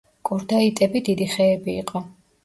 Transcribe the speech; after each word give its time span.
კორდაიტები 0.27 1.01
დიდი 1.09 1.27
ხეები 1.33 1.75
იყო. 1.83 2.01